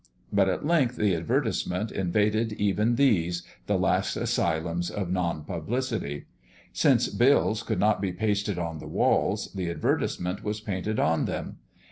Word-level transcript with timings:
But 0.33 0.49
at 0.49 0.65
length 0.65 0.95
the 0.95 1.13
advertisement 1.15 1.91
invaded 1.91 2.53
even 2.53 2.95
these, 2.95 3.43
the 3.67 3.77
last 3.77 4.15
asylums 4.17 4.89
of 4.89 5.11
non 5.11 5.43
publicity. 5.43 6.25
Since 6.73 7.09
bills 7.09 7.61
could 7.61 7.79
not 7.79 8.01
be 8.01 8.11
pasted 8.11 8.57
on 8.57 8.79
the 8.79 8.87
walls, 8.87 9.49
the 9.53 9.69
advertisement 9.69 10.43
was 10.43 10.59
painted 10.59 10.99
on 10.99 11.25
them. 11.25 11.57